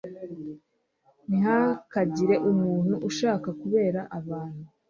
[1.35, 4.65] Ntihakagire umuntu ushaka kubera abantu